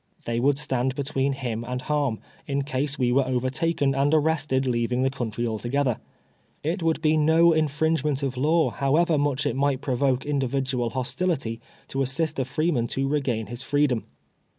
They 0.25 0.39
would 0.39 0.57
stand 0.57 0.95
between 0.95 1.33
him 1.33 1.63
and 1.63 1.79
harm, 1.83 2.21
in 2.47 2.63
case 2.63 2.97
we 2.97 3.11
were 3.11 3.27
over 3.27 3.51
taken 3.51 3.93
and 3.93 4.11
arrested 4.15 4.65
leaving 4.65 5.03
the 5.03 5.11
country 5.11 5.45
altogether. 5.45 5.99
It 6.63 6.79
■would 6.79 7.03
be 7.03 7.17
no 7.17 7.53
infringement 7.53 8.23
of 8.23 8.35
law, 8.35 8.71
however 8.71 9.19
much 9.19 9.45
it 9.45 9.55
might 9.55 9.79
provoke 9.81 10.25
individual 10.25 10.89
hostility, 10.89 11.61
to 11.89 12.01
assist 12.01 12.39
a 12.39 12.45
freeman 12.45 12.87
to 12.87 13.07
regain 13.07 13.45
his 13.45 13.61
freedom. 13.61 14.05